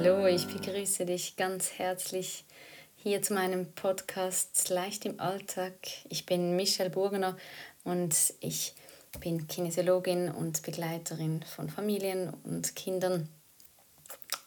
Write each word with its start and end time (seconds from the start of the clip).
Hallo, 0.00 0.26
ich 0.26 0.46
begrüße 0.46 1.06
dich 1.06 1.34
ganz 1.34 1.72
herzlich 1.72 2.44
hier 2.94 3.20
zu 3.20 3.34
meinem 3.34 3.72
Podcast 3.72 4.68
Leicht 4.68 5.04
im 5.06 5.18
Alltag. 5.18 5.74
Ich 6.08 6.24
bin 6.24 6.54
Michelle 6.54 6.88
Burgener 6.88 7.36
und 7.82 8.14
ich 8.38 8.76
bin 9.18 9.48
Kinesiologin 9.48 10.30
und 10.30 10.62
Begleiterin 10.62 11.42
von 11.42 11.68
Familien 11.68 12.32
und 12.44 12.76
Kindern. 12.76 13.28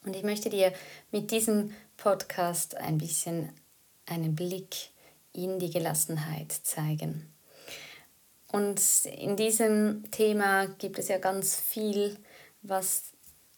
Und 0.05 0.16
ich 0.16 0.23
möchte 0.23 0.49
dir 0.49 0.71
mit 1.11 1.31
diesem 1.31 1.75
Podcast 1.97 2.77
ein 2.77 2.97
bisschen 2.97 3.52
einen 4.05 4.36
Blick 4.36 4.91
in 5.33 5.59
die 5.59 5.70
Gelassenheit 5.70 6.54
zeigen. 6.63 7.29
Und 8.53 8.80
in 9.03 9.36
diesem 9.36 10.09
Thema 10.11 10.67
gibt 10.67 10.97
es 10.97 11.09
ja 11.09 11.17
ganz 11.17 11.58
viel, 11.58 12.17
was 12.61 13.10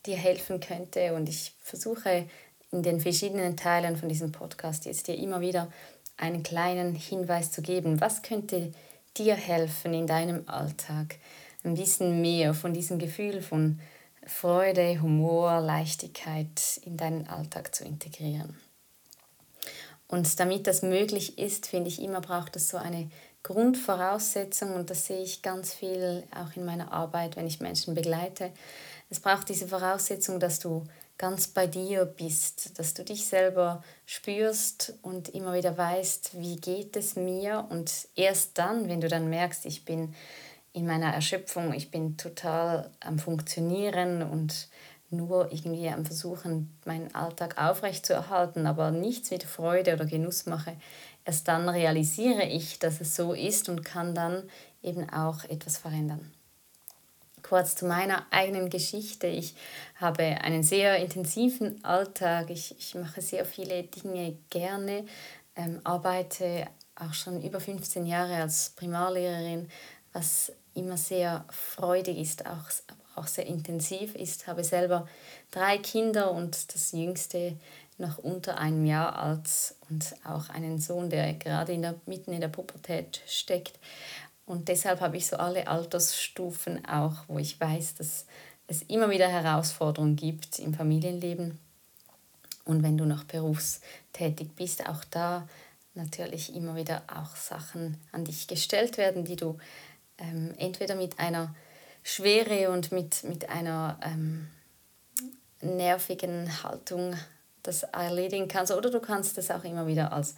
dir 0.06 0.18
helfen 0.18 0.60
könnte. 0.60 1.14
Und 1.14 1.30
ich 1.30 1.54
versuche 1.62 2.28
in 2.72 2.84
den 2.84 3.00
verschiedenen 3.00 3.56
Teilen 3.58 3.98
von 3.98 4.10
diesem 4.10 4.32
Podcast 4.32 4.86
jetzt 4.86 5.08
dir 5.08 5.18
immer 5.18 5.42
wieder 5.42 5.72
einen 6.18 6.44
kleinen 6.44 6.96
Hinweis 6.96 7.52
zu 7.52 7.62
geben. 7.62 8.02
Was 8.02 8.22
könnte 8.22 8.72
dir 9.18 9.36
helfen 9.36 9.94
in 9.94 10.08
deinem 10.08 10.48
Alltag, 10.48 11.16
ein 11.64 11.76
bisschen 11.76 12.22
mehr 12.22 12.54
von 12.54 12.74
diesem 12.74 13.00
Gefühl 13.00 13.42
von 13.42 13.80
Freude, 14.26 15.02
Humor, 15.02 15.60
Leichtigkeit 15.60 16.80
in 16.86 16.98
deinen 16.98 17.28
Alltag 17.28 17.76
zu 17.76 17.84
integrieren. 17.84 18.58
Und 20.08 20.40
damit 20.40 20.68
das 20.68 20.82
möglich 20.82 21.38
ist, 21.38 21.68
finde 21.68 21.90
ich 21.90 22.02
immer, 22.02 22.22
braucht 22.22 22.56
es 22.56 22.70
so 22.70 22.78
eine 22.78 23.10
Grundvoraussetzung 23.42 24.76
und 24.76 24.90
das 24.90 25.08
sehe 25.08 25.22
ich 25.22 25.42
ganz 25.42 25.74
viel 25.74 26.24
auch 26.32 26.56
in 26.56 26.66
meiner 26.66 26.94
Arbeit, 26.94 27.36
wenn 27.36 27.48
ich 27.48 27.60
Menschen 27.60 27.94
begleite. 27.94 28.52
Es 29.14 29.20
braucht 29.20 29.48
diese 29.48 29.68
Voraussetzung, 29.68 30.40
dass 30.40 30.58
du 30.58 30.86
ganz 31.20 31.48
bei 31.48 31.68
dir 31.68 32.06
bist, 32.06 32.80
dass 32.80 32.96
du 32.96 33.04
dich 33.04 33.28
selber 33.28 33.84
spürst 34.08 34.96
und 35.04 35.30
immer 35.30 35.54
wieder 35.54 35.78
weißt, 35.78 36.32
wie 36.40 36.56
geht 36.56 36.98
es 36.98 37.16
mir 37.16 37.68
und 37.70 38.08
erst 38.16 38.58
dann, 38.58 38.90
wenn 38.90 39.02
du 39.02 39.10
dann 39.10 39.30
merkst, 39.30 39.68
ich 39.68 39.86
bin 39.86 40.16
in 40.74 40.88
meiner 40.88 41.14
Erschöpfung, 41.14 41.74
ich 41.74 41.92
bin 41.92 42.18
total 42.18 42.90
am 43.02 43.20
Funktionieren 43.20 44.24
und 44.24 44.68
nur 45.12 45.52
irgendwie 45.52 45.90
am 45.90 46.08
Versuchen, 46.08 46.76
meinen 46.84 47.14
Alltag 47.14 47.62
aufrechtzuerhalten, 47.62 48.66
aber 48.66 48.90
nichts 48.90 49.30
mit 49.30 49.44
Freude 49.44 49.94
oder 49.94 50.08
Genuss 50.08 50.48
mache, 50.48 50.76
erst 51.24 51.48
dann 51.48 51.70
realisiere 51.70 52.46
ich, 52.46 52.80
dass 52.80 53.00
es 53.00 53.16
so 53.16 53.34
ist 53.34 53.70
und 53.70 53.86
kann 53.86 54.16
dann 54.16 54.42
eben 54.82 55.08
auch 55.12 55.44
etwas 55.44 55.78
verändern. 55.78 56.32
Kurz 57.44 57.76
zu 57.76 57.86
meiner 57.86 58.26
eigenen 58.32 58.70
Geschichte. 58.70 59.28
Ich 59.28 59.56
habe 59.96 60.24
einen 60.24 60.64
sehr 60.64 60.98
intensiven 60.98 61.84
Alltag. 61.84 62.50
Ich, 62.50 62.76
ich 62.80 62.96
mache 62.96 63.22
sehr 63.22 63.46
viele 63.46 63.84
Dinge 63.84 64.38
gerne, 64.50 65.06
ähm, 65.56 65.80
arbeite 65.84 66.68
auch 66.96 67.14
schon 67.14 67.42
über 67.42 67.60
15 67.60 68.06
Jahre 68.06 68.36
als 68.36 68.72
Primarlehrerin, 68.76 69.70
was 70.14 70.52
immer 70.74 70.98
sehr 70.98 71.46
freudig 71.50 72.18
ist, 72.18 72.46
auch, 72.46 72.70
auch 73.16 73.28
sehr 73.28 73.46
intensiv 73.46 74.16
ist. 74.16 74.42
Ich 74.42 74.48
habe 74.48 74.64
selber 74.64 75.08
drei 75.52 75.78
Kinder 75.78 76.32
und 76.32 76.74
das 76.74 76.92
jüngste 76.92 77.58
noch 77.98 78.18
unter 78.18 78.58
einem 78.58 78.86
Jahr 78.86 79.18
alt 79.18 79.76
und 79.90 80.16
auch 80.24 80.50
einen 80.50 80.80
Sohn, 80.80 81.10
der 81.10 81.34
gerade 81.34 81.74
in 81.74 81.84
der, 81.84 81.96
mitten 82.06 82.34
in 82.34 82.42
der 82.42 82.48
Pubertät 82.48 83.22
steckt. 83.28 83.80
Und 84.46 84.68
deshalb 84.68 85.00
habe 85.02 85.18
ich 85.18 85.28
so 85.28 85.38
alle 85.38 85.68
Altersstufen 85.68 86.86
auch, 86.86 87.24
wo 87.28 87.40
ich 87.40 87.60
weiß, 87.60 87.96
dass 87.96 88.26
es 88.68 88.82
immer 88.84 89.10
wieder 89.10 89.28
Herausforderungen 89.28 90.16
gibt 90.16 90.60
im 90.60 90.74
Familienleben. 90.74 91.60
Und 92.66 92.84
wenn 92.84 92.98
du 92.98 93.06
noch 93.06 93.24
berufstätig 93.24 94.50
bist, 94.56 94.88
auch 94.88 95.04
da 95.06 95.48
natürlich 95.96 96.56
immer 96.56 96.76
wieder 96.76 97.04
auch 97.14 97.36
Sachen 97.36 97.98
an 98.12 98.26
dich 98.26 98.48
gestellt 98.48 98.98
werden, 98.98 99.26
die 99.26 99.36
du 99.36 99.58
ähm, 100.18 100.54
entweder 100.58 100.96
mit 100.96 101.20
einer 101.20 101.54
Schwere 102.04 102.72
und 102.72 102.92
mit, 102.92 103.24
mit 103.24 103.50
einer 103.50 104.00
ähm, 104.02 104.48
nervigen 105.62 106.64
Haltung 106.64 107.16
das 107.64 107.84
erledigen 107.84 108.48
kannst 108.48 108.74
oder 108.74 108.90
du 108.90 109.00
kannst 109.00 109.38
es 109.38 109.50
auch 109.50 109.64
immer 109.64 109.88
wieder 109.88 110.12
als 110.12 110.36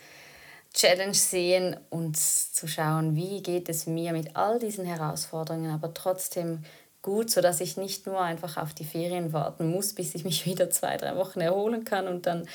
Challenge 0.74 1.14
sehen 1.14 1.78
und 1.90 2.18
zu 2.18 2.68
schauen, 2.68 3.16
wie 3.16 3.42
geht 3.42 3.70
es 3.70 3.86
mir 3.86 4.12
mit 4.12 4.36
all 4.36 4.60
diesen 4.60 4.86
Herausforderungen, 4.86 5.72
aber 5.72 5.94
trotzdem 5.94 6.64
gut, 7.06 7.30
sodass 7.30 7.62
ich 7.62 7.78
nicht 7.78 8.08
nur 8.08 8.20
einfach 8.20 8.58
auf 8.58 8.74
die 8.74 8.84
Ferien 8.84 9.32
warten 9.32 9.70
muss, 9.70 9.94
bis 9.94 10.16
ich 10.16 10.24
mich 10.24 10.46
wieder 10.48 10.70
zwei, 10.70 10.98
drei 10.98 11.16
Wochen 11.16 11.40
erholen 11.40 11.86
kann 11.86 12.08
und 12.08 12.26
dann 12.26 12.48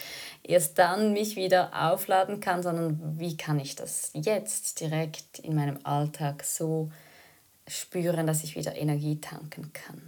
erst 0.43 0.78
dann 0.78 1.12
mich 1.12 1.37
wieder 1.37 1.70
aufladen 1.72 2.41
kann, 2.41 2.62
sondern 2.62 3.19
wie 3.19 3.37
kann 3.37 3.60
ich 3.60 3.76
das 3.76 4.10
jetzt 4.15 4.81
direkt 4.81 5.38
in 5.38 5.54
meinem 5.54 5.78
Alltag 5.84 6.44
so 6.44 6.91
spüren, 7.69 8.26
dass 8.26 8.43
ich 8.43 8.56
wieder 8.56 8.75
Energie 8.75 9.20
tanken 9.20 9.72
kann. 9.72 10.03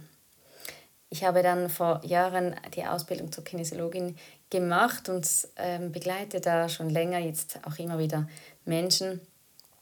Ich 1.13 1.23
habe 1.23 1.43
dann 1.43 1.69
vor 1.69 2.01
Jahren 2.03 2.55
die 2.75 2.87
Ausbildung 2.87 3.31
zur 3.31 3.43
Kinesiologin 3.43 4.17
gemacht 4.49 5.09
und 5.09 5.29
ähm, 5.57 5.91
begleite 5.91 6.41
da 6.41 6.67
schon 6.67 6.89
länger 6.89 7.19
jetzt 7.19 7.59
auch 7.67 7.77
immer 7.77 7.99
wieder 7.99 8.27
Menschen, 8.65 9.21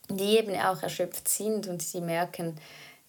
die 0.09 0.37
eben 0.37 0.53
auch 0.59 0.83
erschöpft 0.83 1.29
sind 1.29 1.69
und 1.69 1.93
die 1.93 2.01
merken, 2.01 2.57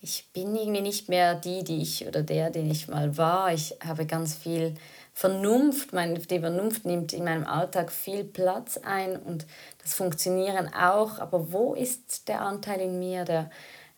ich 0.01 0.29
bin 0.33 0.55
irgendwie 0.55 0.83
nicht 0.83 1.09
mehr 1.09 1.35
die, 1.35 1.65
die 1.65 1.83
ich 1.83 2.07
oder 2.07 2.23
der, 2.23 2.51
den 2.51 2.71
ich 2.71 2.87
mal 2.87 3.17
war. 3.17 3.53
Ich 3.53 3.77
habe 3.85 4.07
ganz 4.07 4.37
viel 4.37 4.77
Vernunft, 5.13 5.93
meine, 5.93 6.21
die 6.21 6.39
Vernunft 6.39 6.87
nimmt 6.87 7.13
in 7.13 7.25
meinem 7.25 7.45
Alltag 7.45 7.91
viel 7.91 8.23
Platz 8.23 8.79
ein 8.85 9.17
und 9.17 9.47
das 9.83 9.95
Funktionieren 9.95 10.73
auch. 10.73 11.19
Aber 11.19 11.53
wo 11.53 11.75
ist 11.75 12.29
der 12.29 12.43
Anteil 12.43 12.83
in 12.83 13.01
mir, 13.01 13.25
der 13.25 13.51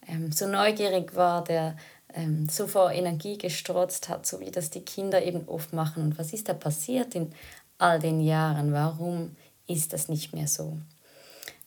ähm, 0.09 0.33
so 0.33 0.47
neugierig 0.47 1.15
war, 1.15 1.45
der 1.45 1.77
ähm, 2.15 2.49
so 2.49 2.67
vor 2.67 2.93
Energie 2.93 3.37
gestrotzt 3.37 4.09
hat, 4.09 4.27
so 4.27 4.41
wie 4.41 4.51
das 4.51 4.71
die 4.71 4.85
Kinder 4.85 5.23
eben 5.23 5.49
oft 5.49 5.73
machen. 5.73 6.03
Und 6.03 6.19
was 6.19 6.33
ist 6.33 6.49
da 6.49 6.55
passiert 6.55 7.15
in 7.15 7.33
all 7.79 7.99
den 7.99 8.21
Jahren? 8.21 8.73
Warum 8.73 9.37
ist 9.67 9.93
das 9.93 10.09
nicht 10.09 10.33
mehr 10.33 10.47
so? 10.49 10.79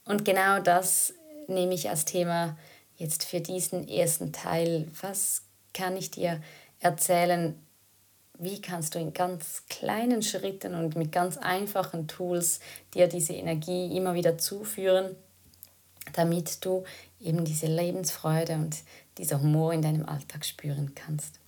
Und 0.05 0.23
genau 0.25 0.59
das 0.59 1.13
nehme 1.47 1.73
ich 1.73 1.89
als 1.89 2.05
Thema 2.05 2.57
jetzt 2.95 3.25
für 3.25 3.41
diesen 3.41 3.87
ersten 3.87 4.31
Teil. 4.31 4.87
Was 5.01 5.43
kann 5.73 5.97
ich 5.97 6.11
dir 6.11 6.41
erzählen? 6.79 7.55
Wie 8.39 8.61
kannst 8.61 8.95
du 8.95 8.99
in 8.99 9.13
ganz 9.13 9.63
kleinen 9.69 10.21
Schritten 10.21 10.75
und 10.75 10.95
mit 10.95 11.11
ganz 11.11 11.37
einfachen 11.37 12.07
Tools 12.07 12.59
dir 12.93 13.07
diese 13.07 13.33
Energie 13.33 13.95
immer 13.95 14.13
wieder 14.13 14.37
zuführen? 14.37 15.15
Damit 16.13 16.63
du 16.65 16.83
eben 17.19 17.45
diese 17.45 17.67
Lebensfreude 17.67 18.53
und 18.53 18.77
dieser 19.17 19.41
Humor 19.41 19.73
in 19.73 19.81
deinem 19.81 20.05
Alltag 20.05 20.45
spüren 20.45 20.93
kannst. 20.95 21.39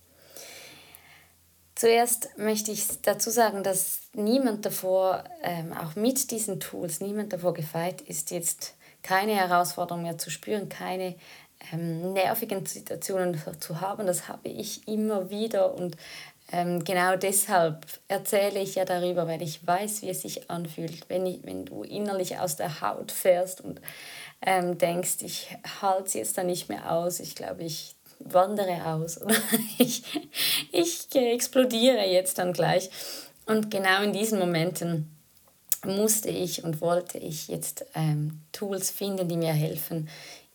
Zuerst 1.74 2.36
möchte 2.36 2.72
ich 2.72 3.00
dazu 3.02 3.30
sagen, 3.30 3.62
dass 3.62 4.00
niemand 4.12 4.66
davor, 4.66 5.24
ähm, 5.42 5.72
auch 5.72 5.96
mit 5.96 6.30
diesen 6.30 6.60
Tools, 6.60 7.00
niemand 7.00 7.32
davor 7.32 7.54
gefeit 7.54 8.02
ist, 8.02 8.30
jetzt 8.30 8.74
keine 9.02 9.34
Herausforderung 9.34 10.02
mehr 10.02 10.18
zu 10.18 10.30
spüren, 10.30 10.68
keine 10.68 11.14
ähm, 11.72 12.12
nervigen 12.12 12.66
Situationen 12.66 13.40
zu 13.60 13.80
haben. 13.80 14.06
Das 14.06 14.28
habe 14.28 14.48
ich 14.48 14.88
immer 14.88 15.30
wieder 15.30 15.74
und 15.74 15.96
genau 16.50 17.16
deshalb 17.16 17.86
erzähle 18.08 18.60
ich 18.60 18.74
ja 18.74 18.84
darüber, 18.84 19.28
weil 19.28 19.40
ich 19.40 19.64
weiß, 19.64 20.02
wie 20.02 20.10
es 20.10 20.22
sich 20.22 20.50
anfühlt, 20.50 21.08
wenn, 21.08 21.24
ich, 21.26 21.44
wenn 21.44 21.64
du 21.64 21.82
innerlich 21.82 22.38
aus 22.38 22.56
der 22.56 22.80
Haut 22.80 23.12
fährst 23.12 23.60
und 23.60 23.80
ähm, 24.42 24.76
denkst, 24.76 25.18
ich 25.20 25.56
halte 25.80 26.06
es 26.06 26.14
jetzt 26.14 26.38
da 26.38 26.42
nicht 26.42 26.68
mehr 26.68 26.90
aus, 26.90 27.20
ich 27.20 27.36
glaube, 27.36 27.62
ich 27.62 27.94
wandere 28.18 28.86
aus 28.86 29.20
oder? 29.22 29.34
Ich, 29.78 30.02
ich 30.72 31.14
explodiere 31.14 32.06
jetzt 32.06 32.38
dann 32.38 32.52
gleich. 32.52 32.90
Und 33.46 33.70
genau 33.70 34.02
in 34.02 34.12
diesen 34.12 34.38
Momenten 34.38 35.16
musste 35.84 36.28
ich 36.28 36.62
und 36.62 36.80
wollte 36.80 37.18
ich 37.18 37.48
jetzt 37.48 37.86
ähm, 37.94 38.42
Tools 38.52 38.90
finden, 38.90 39.28
die 39.28 39.36
mir 39.36 39.52
helfen, 39.52 40.08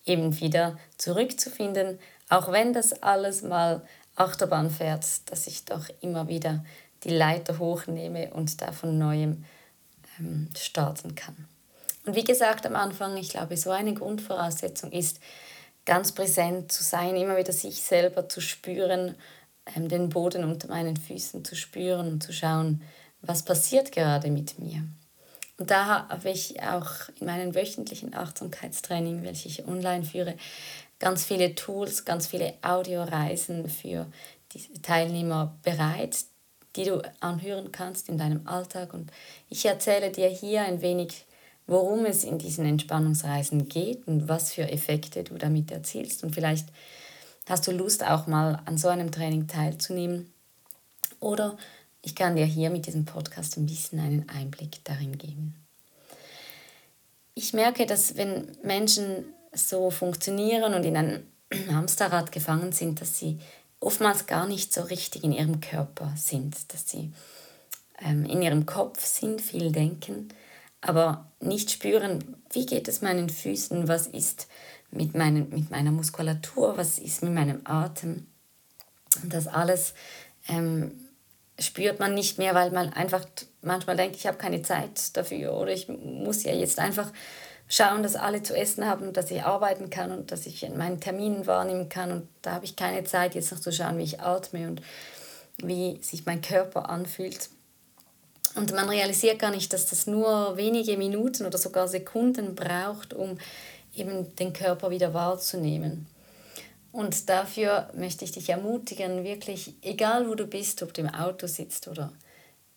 eben 0.05 0.39
wieder 0.39 0.77
zurückzufinden, 0.97 1.99
auch 2.29 2.51
wenn 2.51 2.73
das 2.73 3.01
alles 3.01 3.41
mal 3.41 3.81
Achterbahn 4.15 4.69
fährt, 4.69 5.05
dass 5.29 5.47
ich 5.47 5.65
doch 5.65 5.89
immer 6.01 6.27
wieder 6.27 6.63
die 7.03 7.09
Leiter 7.09 7.59
hochnehme 7.59 8.31
und 8.33 8.61
da 8.61 8.71
von 8.71 8.97
neuem 8.97 9.45
ähm, 10.19 10.49
starten 10.57 11.15
kann. 11.15 11.35
Und 12.05 12.15
wie 12.15 12.23
gesagt 12.23 12.65
am 12.65 12.75
Anfang, 12.75 13.17
ich 13.17 13.29
glaube, 13.29 13.57
so 13.57 13.71
eine 13.71 13.93
Grundvoraussetzung 13.93 14.91
ist, 14.91 15.19
ganz 15.85 16.11
präsent 16.11 16.71
zu 16.71 16.83
sein, 16.83 17.15
immer 17.15 17.37
wieder 17.37 17.53
sich 17.53 17.81
selber 17.81 18.27
zu 18.29 18.41
spüren, 18.41 19.15
ähm, 19.75 19.87
den 19.87 20.09
Boden 20.09 20.43
unter 20.43 20.67
meinen 20.67 20.97
Füßen 20.97 21.43
zu 21.43 21.55
spüren 21.55 22.07
und 22.07 22.23
zu 22.23 22.33
schauen, 22.33 22.81
was 23.21 23.43
passiert 23.43 23.91
gerade 23.91 24.29
mit 24.29 24.59
mir. 24.59 24.83
Und 25.57 25.71
da 25.71 26.09
habe 26.09 26.29
ich 26.29 26.61
auch 26.61 27.09
in 27.19 27.27
meinen 27.27 27.55
wöchentlichen 27.55 28.13
Achtsamkeitstraining, 28.13 29.23
welche 29.23 29.47
ich 29.47 29.65
online 29.65 30.03
führe, 30.03 30.35
ganz 31.05 31.23
viele 31.23 31.53
Tools, 31.53 32.03
ganz 32.03 32.25
viele 32.25 32.55
Audioreisen 32.63 33.69
für 33.69 34.07
die 34.53 34.81
Teilnehmer 34.81 35.55
bereit, 35.61 36.17
die 36.75 36.85
du 36.85 36.99
anhören 37.19 37.71
kannst 37.71 38.09
in 38.09 38.17
deinem 38.17 38.47
Alltag. 38.47 38.91
Und 38.91 39.11
ich 39.47 39.63
erzähle 39.67 40.09
dir 40.09 40.29
hier 40.29 40.63
ein 40.63 40.81
wenig, 40.81 41.27
worum 41.67 42.07
es 42.07 42.23
in 42.23 42.39
diesen 42.39 42.65
Entspannungsreisen 42.65 43.69
geht 43.69 44.07
und 44.07 44.27
was 44.27 44.51
für 44.51 44.63
Effekte 44.63 45.23
du 45.23 45.35
damit 45.35 45.69
erzielst. 45.69 46.23
Und 46.23 46.33
vielleicht 46.33 46.69
hast 47.47 47.67
du 47.67 47.71
Lust, 47.71 48.03
auch 48.03 48.25
mal 48.25 48.63
an 48.65 48.79
so 48.79 48.87
einem 48.87 49.11
Training 49.11 49.45
teilzunehmen. 49.47 50.33
Oder 51.19 51.55
ich 52.01 52.15
kann 52.15 52.35
dir 52.35 52.45
hier 52.45 52.71
mit 52.71 52.87
diesem 52.87 53.05
Podcast 53.05 53.57
ein 53.57 53.67
bisschen 53.67 53.99
einen 53.99 54.27
Einblick 54.27 54.83
darin 54.83 55.19
geben. 55.19 55.53
Ich 57.35 57.53
merke, 57.53 57.85
dass 57.85 58.17
wenn 58.17 58.57
Menschen 58.63 59.34
so 59.55 59.89
funktionieren 59.89 60.73
und 60.73 60.83
in 60.83 60.97
einem 60.97 61.23
Hamsterrad 61.71 62.31
gefangen 62.31 62.71
sind, 62.71 63.01
dass 63.01 63.17
sie 63.17 63.39
oftmals 63.79 64.25
gar 64.25 64.47
nicht 64.47 64.73
so 64.73 64.81
richtig 64.81 65.23
in 65.23 65.31
ihrem 65.31 65.61
Körper 65.61 66.13
sind, 66.15 66.73
dass 66.73 66.89
sie 66.89 67.11
ähm, 67.99 68.25
in 68.25 68.41
ihrem 68.41 68.65
Kopf 68.65 69.05
sind, 69.05 69.41
viel 69.41 69.71
denken, 69.71 70.29
aber 70.81 71.31
nicht 71.39 71.71
spüren, 71.71 72.35
wie 72.51 72.65
geht 72.65 72.87
es 72.87 73.01
meinen 73.01 73.29
Füßen, 73.29 73.87
was 73.87 74.07
ist 74.07 74.47
mit, 74.91 75.15
meinen, 75.15 75.49
mit 75.49 75.71
meiner 75.71 75.91
Muskulatur, 75.91 76.77
was 76.77 76.99
ist 76.99 77.23
mit 77.23 77.33
meinem 77.33 77.61
Atem. 77.65 78.27
Und 79.21 79.33
das 79.33 79.47
alles 79.47 79.93
ähm, 80.47 80.91
spürt 81.59 81.99
man 81.99 82.13
nicht 82.13 82.37
mehr, 82.37 82.53
weil 82.53 82.71
man 82.71 82.93
einfach 82.93 83.25
manchmal 83.61 83.95
denkt, 83.95 84.15
ich 84.15 84.27
habe 84.27 84.37
keine 84.37 84.61
Zeit 84.61 85.15
dafür 85.17 85.53
oder 85.53 85.71
ich 85.71 85.87
muss 85.87 86.43
ja 86.43 86.53
jetzt 86.53 86.79
einfach 86.79 87.11
schauen, 87.67 88.03
dass 88.03 88.15
alle 88.15 88.43
zu 88.43 88.55
essen 88.55 88.85
haben, 88.85 89.13
dass 89.13 89.31
ich 89.31 89.43
arbeiten 89.43 89.89
kann 89.89 90.11
und 90.11 90.31
dass 90.31 90.45
ich 90.45 90.67
meinen 90.69 90.99
Terminen 90.99 91.47
wahrnehmen 91.47 91.89
kann. 91.89 92.11
Und 92.11 92.27
da 92.41 92.53
habe 92.53 92.65
ich 92.65 92.75
keine 92.75 93.03
Zeit, 93.03 93.35
jetzt 93.35 93.51
noch 93.51 93.59
zu 93.59 93.71
schauen, 93.71 93.97
wie 93.97 94.03
ich 94.03 94.21
atme 94.21 94.67
und 94.67 94.81
wie 95.57 95.99
sich 96.01 96.25
mein 96.25 96.41
Körper 96.41 96.89
anfühlt. 96.89 97.49
Und 98.55 98.73
man 98.73 98.87
realisiert 98.87 99.39
gar 99.39 99.51
nicht, 99.51 99.73
dass 99.73 99.87
das 99.87 100.07
nur 100.07 100.55
wenige 100.55 100.97
Minuten 100.97 101.45
oder 101.45 101.57
sogar 101.57 101.87
Sekunden 101.87 102.55
braucht, 102.55 103.13
um 103.13 103.37
eben 103.93 104.33
den 104.35 104.53
Körper 104.53 104.91
wieder 104.91 105.13
wahrzunehmen. 105.13 106.07
Und 106.91 107.27
dafür 107.29 107.89
möchte 107.93 108.23
ich 108.23 108.31
dich 108.31 108.49
ermutigen, 108.49 109.25
wirklich, 109.25 109.73
egal 109.81 110.29
wo 110.29 110.35
du 110.35 110.47
bist, 110.47 110.81
ob 110.81 110.93
du 110.93 111.01
im 111.01 111.09
Auto 111.09 111.47
sitzt 111.47 111.89
oder 111.89 112.13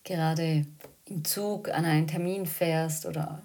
gerade 0.02 0.66
im 1.04 1.24
Zug 1.24 1.68
an 1.68 1.84
einen 1.84 2.08
Termin 2.08 2.46
fährst 2.46 3.06
oder 3.06 3.42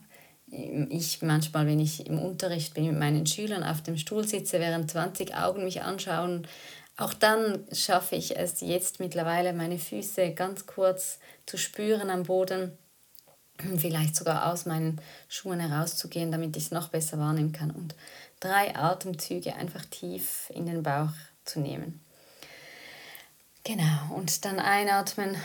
ich 0.90 1.22
manchmal, 1.22 1.66
wenn 1.66 1.80
ich 1.80 2.06
im 2.06 2.20
Unterricht 2.20 2.74
bin 2.74 2.86
mit 2.86 3.00
meinen 3.00 3.26
Schülern 3.26 3.64
auf 3.64 3.82
dem 3.82 3.98
Stuhl 3.98 4.28
sitze, 4.28 4.60
während 4.60 4.90
20 4.90 5.36
Augen 5.36 5.64
mich 5.64 5.82
anschauen, 5.82 6.48
auch 6.96 7.14
dann 7.14 7.66
schaffe 7.72 8.16
ich 8.16 8.38
es 8.38 8.62
jetzt 8.62 9.00
mittlerweile, 9.00 9.54
meine 9.54 9.80
Füße 9.80 10.34
ganz 10.34 10.68
kurz 10.68 11.18
zu 11.48 11.58
spüren 11.58 12.12
am 12.12 12.24
Boden, 12.24 12.78
vielleicht 13.78 14.16
sogar 14.16 14.52
aus 14.52 14.66
meinen 14.66 15.02
Schuhen 15.28 15.60
herauszugehen, 15.60 16.32
damit 16.32 16.56
ich 16.56 16.66
es 16.66 16.72
noch 16.72 16.90
besser 16.90 17.18
wahrnehmen 17.18 17.52
kann 17.52 17.72
und 17.72 17.96
drei 18.40 18.76
Atemzüge 18.76 19.56
einfach 19.56 19.86
tief 19.86 20.52
in 20.54 20.68
den 20.68 20.84
Bauch 20.84 21.14
zu 21.46 21.62
nehmen. 21.62 22.00
Genau, 23.64 24.16
und 24.16 24.46
dann 24.46 24.60
einatmen 24.60 25.36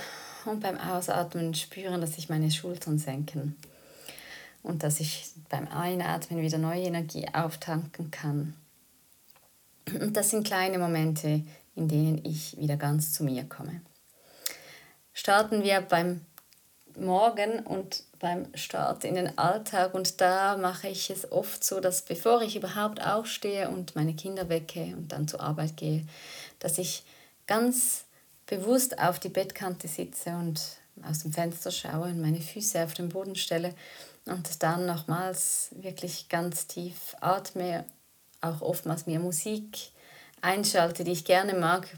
und 0.44 0.61
beim 0.61 0.76
Ausatmen 0.76 1.54
spüren, 1.54 2.00
dass 2.00 2.14
sich 2.14 2.28
meine 2.28 2.50
Schultern 2.50 2.99
senken 2.99 3.56
und 4.62 4.82
dass 4.82 5.00
ich 5.00 5.32
beim 5.49 5.69
Einatmen 5.69 6.43
wieder 6.43 6.58
neue 6.58 6.82
Energie 6.82 7.26
auftanken 7.32 8.10
kann. 8.10 8.55
Und 9.87 10.16
das 10.16 10.31
sind 10.31 10.46
kleine 10.46 10.78
Momente, 10.78 11.43
in 11.75 11.88
denen 11.88 12.25
ich 12.25 12.58
wieder 12.58 12.76
ganz 12.76 13.12
zu 13.12 13.25
mir 13.25 13.44
komme. 13.44 13.81
Starten 15.14 15.62
wir 15.62 15.81
beim 15.81 16.20
Morgen 16.96 17.60
und 17.60 18.02
beim 18.19 18.46
Start 18.55 19.05
in 19.05 19.14
den 19.14 19.38
Alltag 19.38 19.94
und 19.94 20.20
da 20.20 20.56
mache 20.56 20.88
ich 20.88 21.11
es 21.11 21.31
oft 21.31 21.62
so, 21.62 21.81
dass 21.81 22.02
bevor 22.02 22.43
ich 22.43 22.56
überhaupt 22.56 23.00
aufstehe 23.04 23.69
und 23.69 23.94
meine 23.94 24.14
Kinder 24.14 24.49
wecke 24.49 24.94
und 24.96 25.12
dann 25.12 25.28
zur 25.28 25.40
Arbeit 25.40 25.76
gehe, 25.76 26.04
dass 26.58 26.78
ich 26.78 27.04
ganz 27.46 28.04
bewusst 28.46 28.99
auf 28.99 29.20
die 29.20 29.28
Bettkante 29.28 29.87
sitze 29.87 30.31
und 30.31 30.61
aus 31.05 31.21
dem 31.21 31.33
Fenster 31.33 31.71
schaue 31.71 32.09
und 32.09 32.21
meine 32.21 32.41
Füße 32.41 32.83
auf 32.83 32.95
den 32.95 33.09
Boden 33.09 33.37
stelle 33.37 33.75
und 34.27 34.62
dann 34.62 34.87
nochmals 34.87 35.71
wirklich 35.73 36.29
ganz 36.29 36.67
tief 36.67 37.17
atme, 37.21 37.85
auch 38.41 38.61
oftmals 38.61 39.06
mir 39.06 39.21
Musik 39.21 39.91
einschalte, 40.41 41.05
die 41.05 41.12
ich 41.12 41.25
gerne 41.25 41.55
mag 41.55 41.89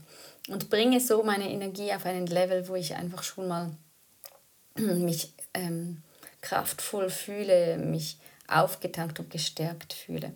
und 0.49 0.69
bringe 0.69 0.99
so 0.99 1.23
meine 1.23 1.49
Energie 1.49 1.93
auf 1.93 2.05
einen 2.05 2.27
Level, 2.27 2.67
wo 2.67 2.75
ich 2.75 2.95
einfach 2.95 3.23
schon 3.23 3.47
mal 3.47 3.71
mich 4.77 5.33
ähm, 5.53 6.01
kraftvoll 6.41 7.09
fühle, 7.09 7.77
mich 7.77 8.17
aufgetankt 8.47 9.19
und 9.19 9.29
gestärkt 9.29 9.93
fühle. 9.93 10.33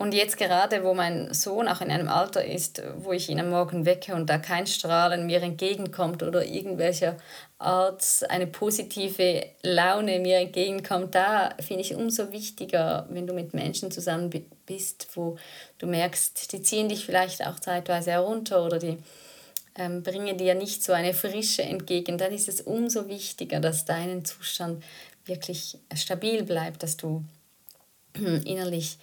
Und 0.00 0.14
jetzt 0.14 0.38
gerade, 0.38 0.82
wo 0.82 0.94
mein 0.94 1.34
Sohn 1.34 1.68
auch 1.68 1.82
in 1.82 1.90
einem 1.90 2.08
Alter 2.08 2.42
ist, 2.42 2.82
wo 2.96 3.12
ich 3.12 3.28
ihn 3.28 3.38
am 3.38 3.50
Morgen 3.50 3.84
wecke 3.84 4.14
und 4.14 4.30
da 4.30 4.38
kein 4.38 4.66
Strahlen 4.66 5.26
mir 5.26 5.42
entgegenkommt 5.42 6.22
oder 6.22 6.42
irgendwelcher 6.42 7.18
Art 7.58 8.02
eine 8.30 8.46
positive 8.46 9.44
Laune 9.62 10.18
mir 10.20 10.38
entgegenkommt, 10.38 11.14
da 11.14 11.50
finde 11.60 11.82
ich 11.82 11.94
umso 11.94 12.32
wichtiger, 12.32 13.06
wenn 13.10 13.26
du 13.26 13.34
mit 13.34 13.52
Menschen 13.52 13.90
zusammen 13.90 14.30
bist, 14.64 15.06
wo 15.16 15.36
du 15.76 15.86
merkst, 15.86 16.50
die 16.50 16.62
ziehen 16.62 16.88
dich 16.88 17.04
vielleicht 17.04 17.46
auch 17.46 17.60
zeitweise 17.60 18.12
herunter 18.12 18.64
oder 18.64 18.78
die 18.78 18.96
ähm, 19.76 20.02
bringen 20.02 20.38
dir 20.38 20.54
nicht 20.54 20.82
so 20.82 20.94
eine 20.94 21.12
Frische 21.12 21.60
entgegen, 21.60 22.16
dann 22.16 22.32
ist 22.32 22.48
es 22.48 22.62
umso 22.62 23.06
wichtiger, 23.06 23.60
dass 23.60 23.84
dein 23.84 24.24
Zustand 24.24 24.82
wirklich 25.26 25.76
stabil 25.94 26.42
bleibt, 26.42 26.82
dass 26.82 26.96
du 26.96 27.22
innerlich 28.14 28.96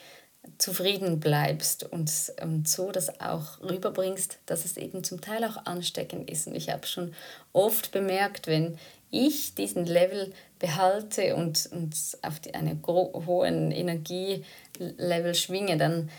zufrieden 0.57 1.19
bleibst 1.19 1.83
und, 1.83 2.11
und 2.41 2.67
so 2.67 2.91
das 2.91 3.21
auch 3.21 3.61
rüberbringst, 3.61 4.39
dass 4.45 4.65
es 4.65 4.77
eben 4.77 5.03
zum 5.03 5.21
Teil 5.21 5.43
auch 5.43 5.65
ansteckend 5.65 6.29
ist. 6.29 6.47
Und 6.47 6.55
ich 6.55 6.69
habe 6.69 6.87
schon 6.87 7.13
oft 7.53 7.91
bemerkt, 7.91 8.47
wenn 8.47 8.77
ich 9.11 9.55
diesen 9.55 9.85
Level 9.85 10.33
behalte 10.59 11.35
und, 11.35 11.69
und 11.71 11.95
auf 12.21 12.41
einen 12.53 12.81
hohen 12.85 13.71
Energielevel 13.71 15.35
schwinge, 15.35 15.77
dann 15.77 16.09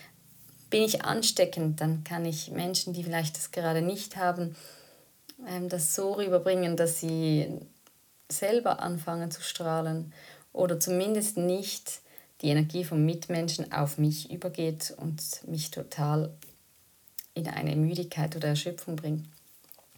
bin 0.71 0.83
ich 0.83 1.05
ansteckend, 1.05 1.81
dann 1.81 2.05
kann 2.05 2.25
ich 2.25 2.51
Menschen, 2.51 2.93
die 2.93 3.05
vielleicht 3.05 3.37
das 3.37 3.51
gerade 3.51 3.83
nicht 3.83 4.17
haben, 4.17 4.55
ähm, 5.47 5.69
das 5.69 5.95
so 5.95 6.13
rüberbringen, 6.13 6.77
dass 6.77 7.01
sie 7.01 7.49
selber 8.31 8.81
anfangen 8.81 9.31
zu 9.31 9.41
strahlen 9.41 10.13
oder 10.53 10.79
zumindest 10.79 11.37
nicht 11.37 12.01
die 12.43 12.49
Energie 12.49 12.85
vom 12.85 13.05
Mitmenschen 13.05 13.73
auf 13.73 13.99
mich 13.99 14.31
übergeht 14.31 14.95
und 14.97 15.23
mich 15.47 15.71
total 15.71 16.31
in 17.35 17.49
eine 17.49 17.77
Müdigkeit 17.77 18.37
oder 18.37 18.49
Erschöpfung 18.49 18.97
bringt. 18.97 19.27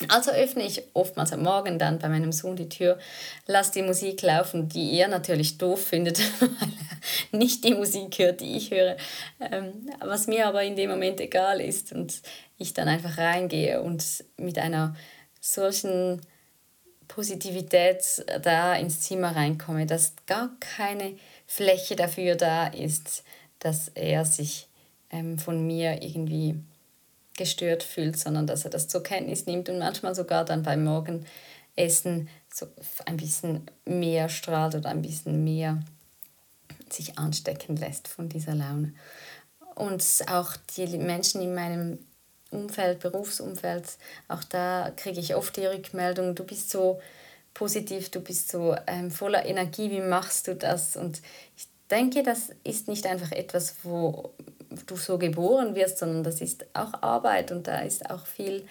Also 0.09 0.31
öffne 0.31 0.63
ich 0.63 0.83
oftmals 0.95 1.33
am 1.33 1.43
Morgen 1.43 1.79
dann 1.79 1.99
bei 1.99 2.09
meinem 2.09 2.33
Sohn 2.33 2.57
die 2.57 2.71
Tür, 2.71 2.99
lasse 3.47 3.73
die 3.73 3.83
Musik 3.83 4.23
laufen, 4.23 4.69
die 4.69 4.95
er 4.95 5.09
natürlich 5.09 5.59
doof 5.59 5.89
findet, 5.89 6.19
weil 6.41 6.49
er 7.33 7.39
nicht 7.39 7.65
die 7.65 7.75
Musik 7.75 8.19
hört, 8.19 8.41
die 8.41 8.57
ich 8.57 8.71
höre, 8.71 8.97
ähm, 9.41 9.91
was 10.01 10.27
mir 10.27 10.47
aber 10.47 10.63
in 10.63 10.77
dem 10.77 10.89
Moment 10.89 11.21
egal 11.21 11.61
ist 11.61 11.93
und 11.93 12.23
ich 12.57 12.73
dann 12.73 12.89
einfach 12.89 13.19
reingehe 13.19 13.83
und 13.83 14.25
mit 14.39 14.59
einer 14.59 14.97
solchen 15.41 16.23
Positivität 17.07 18.25
da 18.43 18.75
ins 18.77 19.01
Zimmer 19.01 19.37
reinkomme, 19.37 19.85
dass 19.85 20.15
gar 20.27 20.51
keine 20.61 21.15
Fläche 21.51 21.97
dafür 21.97 22.37
da 22.37 22.69
ist, 22.69 23.25
dass 23.59 23.89
er 23.89 24.25
sich 24.25 24.69
ähm, 25.11 25.37
von 25.37 25.67
mir 25.67 26.01
irgendwie 26.01 26.55
gestört 27.37 27.83
fühlt, 27.83 28.17
sondern 28.17 28.47
dass 28.47 28.65
er 28.65 28.71
das 28.71 28.87
zur 28.87 29.03
Kenntnis 29.03 29.47
nimmt 29.47 29.69
und 29.69 29.81
manchmal 29.81 30.15
sogar 30.15 30.45
dann 30.45 30.63
beim 30.63 30.85
Morgenessen 30.85 32.29
so 32.55 32.69
ein 33.05 33.17
bisschen 33.17 33.67
mehr 33.85 34.29
strahlt 34.29 34.77
oder 34.77 34.91
ein 34.91 35.03
bisschen 35.03 35.43
mehr 35.43 35.83
sich 36.89 37.19
anstecken 37.19 37.75
lässt 37.75 38.07
von 38.07 38.29
dieser 38.29 38.55
Laune. 38.55 38.95
Und 39.75 40.05
auch 40.29 40.55
die 40.77 40.87
Menschen 40.99 41.43
in 41.43 41.53
meinem 41.53 41.99
Umfeld, 42.53 43.01
Berufsumfeld, 43.01 43.97
auch 44.29 44.45
da 44.45 44.93
kriege 44.95 45.19
ich 45.19 45.35
oft 45.35 45.57
die 45.57 45.67
Rückmeldung, 45.67 46.37
du 46.37 46.45
bist 46.45 46.71
so 46.71 47.01
positiv, 47.55 48.11
du 48.11 48.21
bist 48.21 48.51
so 48.51 48.77
ähm, 48.87 49.11
voller 49.11 49.45
Energie, 49.47 49.91
wie 49.91 50.01
machst 50.01 50.49
du 50.49 50.55
das? 50.55 50.97
Und 50.97 51.21
ich 51.57 51.67
denke, 51.91 52.23
das 52.23 52.51
ist 52.65 52.89
nicht 52.89 53.07
einfach 53.07 53.33
etwas, 53.33 53.77
wo 53.83 54.31
du 54.87 54.97
so 54.97 55.19
geboren 55.19 55.75
wirst, 55.75 55.99
sondern 55.99 56.23
das 56.23 56.41
ist 56.41 56.65
auch 56.75 57.03
Arbeit 57.03 57.51
und 57.51 57.67
da 57.67 57.81
ist 57.81 58.09
auch 58.09 58.27
viel 58.27 58.65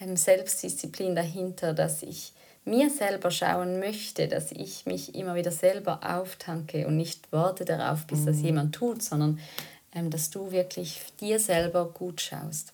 ähm, 0.00 0.16
Selbstdisziplin 0.16 1.14
dahinter, 1.14 1.74
dass 1.74 2.02
ich 2.02 2.32
mir 2.64 2.90
selber 2.90 3.30
schauen 3.30 3.80
möchte, 3.80 4.28
dass 4.28 4.52
ich 4.52 4.86
mich 4.86 5.14
immer 5.14 5.34
wieder 5.34 5.50
selber 5.50 6.00
auftanke 6.02 6.86
und 6.86 6.96
nicht 6.96 7.32
warte 7.32 7.64
darauf, 7.64 8.06
bis 8.06 8.20
mhm. 8.20 8.26
das 8.26 8.40
jemand 8.40 8.74
tut, 8.74 9.02
sondern 9.02 9.40
ähm, 9.94 10.10
dass 10.10 10.30
du 10.30 10.52
wirklich 10.52 11.00
dir 11.20 11.38
selber 11.38 11.86
gut 11.86 12.20
schaust. 12.20 12.72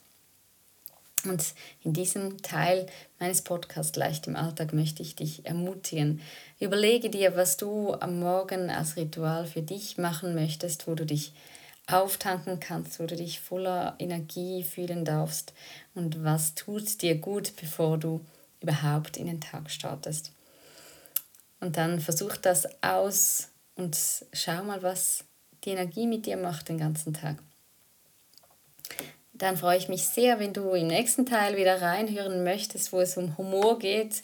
Und 1.25 1.55
in 1.83 1.93
diesem 1.93 2.41
Teil 2.43 2.87
meines 3.19 3.43
Podcasts 3.43 3.97
Leicht 3.97 4.27
im 4.27 4.37
Alltag 4.37 4.73
möchte 4.73 5.03
ich 5.03 5.17
dich 5.17 5.47
ermutigen. 5.47 6.21
Überlege 6.61 7.11
dir, 7.11 7.37
was 7.37 7.57
du 7.57 7.93
am 7.95 8.21
Morgen 8.21 8.71
als 8.71 8.97
Ritual 8.97 9.47
für 9.47 9.63
dich 9.63 9.99
machen 9.99 10.35
möchtest, 10.35 10.87
wo 10.87 10.95
du 10.95 11.05
dich 11.05 11.33
auftanken 11.89 12.61
kannst, 12.61 13.01
wo 13.01 13.07
du 13.07 13.17
dich 13.17 13.41
voller 13.41 13.97
Energie 13.99 14.63
fühlen 14.63 15.05
darfst 15.05 15.55
und 15.95 16.23
was 16.23 16.55
tut 16.55 17.03
dir 17.03 17.17
gut, 17.17 17.55
bevor 17.57 17.99
du 17.99 18.21
überhaupt 18.61 19.17
in 19.17 19.27
den 19.27 19.41
Tag 19.41 19.71
startest. 19.71 20.33
Und 21.61 21.77
dann 21.77 22.01
versuch 22.01 22.37
das 22.37 22.69
aus 22.83 23.49
und 23.75 23.97
schau 24.33 24.63
mal, 24.65 24.83
was 24.83 25.25
die 25.65 25.71
Energie 25.71 26.07
mit 26.07 26.27
dir 26.27 26.37
macht 26.37 26.69
den 26.69 26.79
ganzen 26.79 27.15
Tag. 27.15 27.43
Dann 29.39 29.57
freue 29.57 29.79
ich 29.79 29.89
mich 29.89 30.05
sehr, 30.05 30.41
wenn 30.41 30.53
du 30.53 30.73
im 30.73 30.89
nächsten 30.89 31.25
Teil 31.25 31.57
wieder 31.57 31.81
reinhören 31.81 32.43
möchtest, 32.43 32.93
wo 32.93 33.01
es 33.01 33.17
um 33.17 33.39
Humor 33.39 33.79
geht 33.79 34.23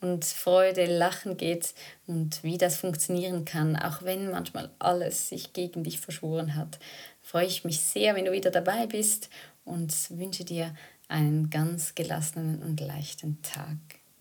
und 0.00 0.24
Freude, 0.24 0.86
Lachen 0.86 1.36
geht 1.36 1.72
und 2.06 2.42
wie 2.42 2.58
das 2.58 2.76
funktionieren 2.76 3.44
kann, 3.44 3.76
auch 3.76 4.02
wenn 4.02 4.30
manchmal 4.30 4.70
alles 4.78 5.28
sich 5.28 5.52
gegen 5.52 5.84
dich 5.84 6.00
verschworen 6.00 6.56
hat. 6.56 6.78
Freue 7.22 7.46
ich 7.46 7.64
mich 7.64 7.80
sehr, 7.80 8.14
wenn 8.14 8.24
du 8.24 8.32
wieder 8.32 8.50
dabei 8.50 8.86
bist 8.86 9.30
und 9.64 9.94
wünsche 10.10 10.44
dir 10.44 10.74
einen 11.08 11.50
ganz 11.50 11.94
gelassenen 11.94 12.62
und 12.62 12.80
leichten 12.80 13.40
Tag. 13.42 13.78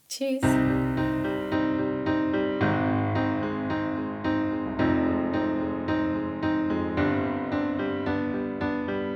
Tschüss! 0.08 0.42